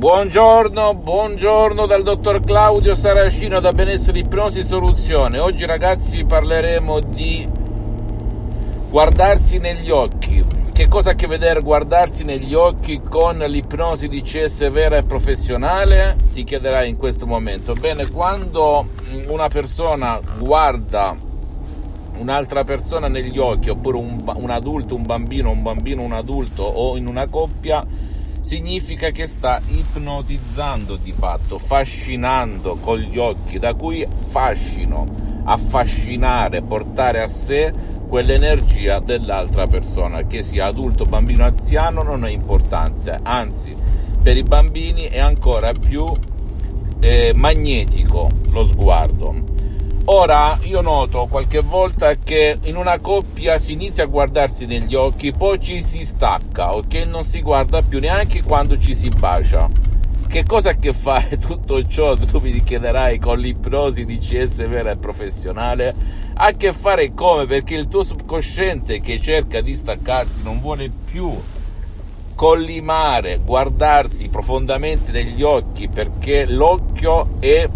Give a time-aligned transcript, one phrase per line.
[0.00, 5.38] Buongiorno, buongiorno dal dottor Claudio Saracino da Benessere Ipnosi Soluzione.
[5.38, 7.46] Oggi ragazzi parleremo di
[8.88, 10.42] guardarsi negli occhi.
[10.72, 15.02] Che cosa ha a che vedere guardarsi negli occhi con l'ipnosi di CS vera e
[15.02, 16.16] professionale?
[16.32, 17.74] Ti chiederai in questo momento.
[17.74, 18.86] Bene, quando
[19.28, 21.14] una persona guarda
[22.16, 26.96] un'altra persona negli occhi, oppure un, un adulto, un bambino, un bambino, un adulto o
[26.96, 27.84] in una coppia,
[28.40, 35.06] significa che sta ipnotizzando di fatto, fascinando con gli occhi, da cui fascino,
[35.44, 37.72] affascinare, portare a sé
[38.08, 43.74] quell'energia dell'altra persona, che sia adulto, bambino, anziano, non è importante, anzi
[44.22, 46.12] per i bambini è ancora più
[47.00, 49.59] eh, magnetico lo sguardo.
[50.06, 55.30] Ora io noto qualche volta che in una coppia si inizia a guardarsi negli occhi,
[55.30, 56.94] poi ci si stacca, ok?
[57.06, 59.68] Non si guarda più neanche quando ci si bacia.
[60.26, 64.66] Che cosa ha a che fare tutto ciò, tu mi chiederai, con l'ipnosi di CS
[64.68, 65.94] vera e professionale?
[66.34, 67.46] Ha a che fare come?
[67.46, 71.30] Perché il tuo subconsciente che cerca di staccarsi non vuole più
[72.34, 77.68] collimare, guardarsi profondamente negli occhi perché l'occhio è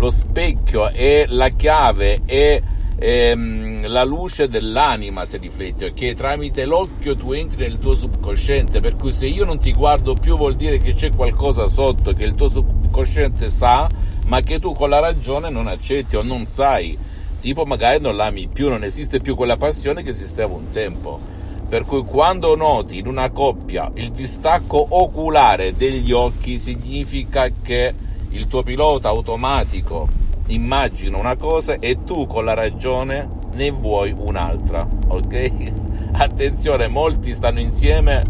[0.00, 2.58] lo specchio è la chiave, è
[2.96, 6.14] ehm, la luce dell'anima se rifletti, ok?
[6.14, 10.38] Tramite l'occhio tu entri nel tuo subconsciente, per cui se io non ti guardo più
[10.38, 13.86] vuol dire che c'è qualcosa sotto che il tuo subconsciente sa,
[14.24, 16.96] ma che tu con la ragione non accetti o non sai.
[17.38, 21.20] Tipo magari non l'ami più, non esiste più quella passione che esisteva un tempo.
[21.68, 28.46] Per cui quando noti in una coppia il distacco oculare degli occhi significa che il
[28.46, 30.08] tuo pilota automatico
[30.48, 35.72] immagina una cosa e tu con la ragione ne vuoi un'altra, ok?
[36.12, 38.22] Attenzione, molti stanno insieme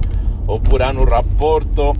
[0.47, 1.94] oppure hanno un rapporto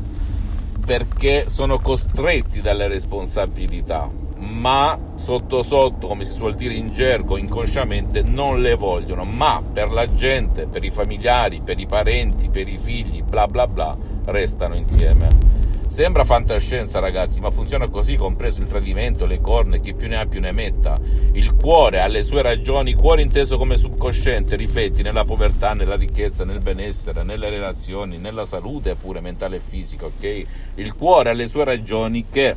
[0.85, 8.23] perché sono costretti dalle responsabilità, ma sotto sotto, come si suol dire in gergo, inconsciamente
[8.23, 12.79] non le vogliono, ma per la gente, per i familiari, per i parenti, per i
[12.79, 15.60] figli, bla bla bla, restano insieme.
[15.91, 20.25] Sembra fantascienza, ragazzi, ma funziona così, compreso il tradimento, le corna, chi più ne ha
[20.25, 20.97] più ne metta.
[21.33, 26.45] Il cuore ha le sue ragioni, cuore inteso come subconsciente, rifletti nella povertà, nella ricchezza,
[26.45, 30.43] nel benessere, nelle relazioni, nella salute pure mentale e fisica, ok?
[30.77, 32.55] Il cuore ha le sue ragioni che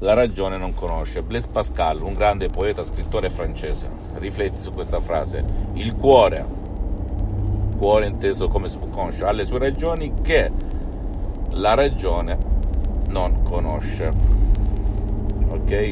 [0.00, 1.22] la ragione non conosce.
[1.22, 5.44] Blaise Pascal, un grande poeta, scrittore francese, rifletti su questa frase.
[5.74, 6.44] Il cuore,
[7.78, 10.74] cuore inteso come subconscio, ha le sue ragioni che
[11.56, 12.38] la regione
[13.08, 14.10] non conosce.
[15.48, 15.90] Ok?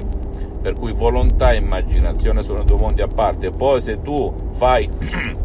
[0.61, 3.51] Per cui volontà e immaginazione sono due mondi a parte.
[3.51, 4.89] Poi se tu fai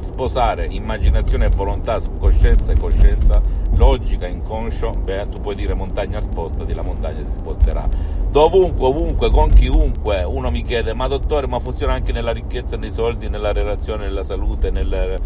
[0.00, 3.40] sposare immaginazione e volontà su coscienza e coscienza,
[3.76, 7.88] logica, inconscio, beh, tu puoi dire montagna spostati, la montagna si sposterà.
[8.30, 12.90] Dovunque, ovunque, con chiunque, uno mi chiede, ma dottore, ma funziona anche nella ricchezza, nei
[12.90, 15.18] soldi, nella relazione, nella salute, nel...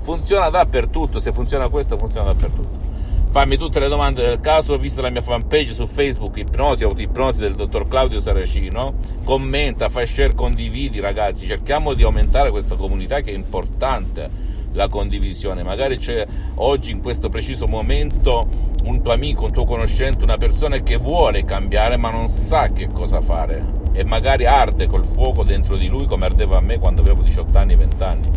[0.00, 2.91] funziona dappertutto, se funziona questo funziona dappertutto.
[3.32, 7.54] Fammi tutte le domande del caso, vista la mia fanpage su Facebook, Ipnosi, Autoipnosi del
[7.54, 8.92] dottor Claudio Saracino.
[9.24, 14.28] Commenta, fai share, condividi ragazzi, cerchiamo di aumentare questa comunità che è importante
[14.72, 15.62] la condivisione.
[15.62, 16.26] Magari c'è
[16.56, 18.46] oggi in questo preciso momento
[18.84, 22.88] un tuo amico, un tuo conoscente, una persona che vuole cambiare ma non sa che
[22.88, 27.00] cosa fare e magari arde col fuoco dentro di lui come ardeva a me quando
[27.00, 28.30] avevo 18 anni, 20 anni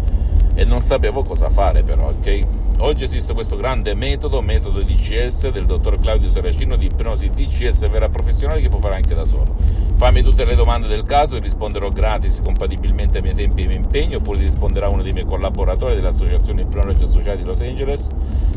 [0.55, 2.39] e non sapevo cosa fare però, ok?
[2.77, 8.09] Oggi esiste questo grande metodo, metodo DCS del dottor Claudio Saracino di ipnosi DCS vera
[8.09, 9.55] professionale che può fare anche da solo.
[9.97, 13.67] Fammi tutte le domande del caso e risponderò gratis compatibilmente ai miei tempi e ai
[13.67, 18.07] miei impegni oppure risponderà uno dei miei collaboratori dell'associazione Ipnologi Associati Los Angeles,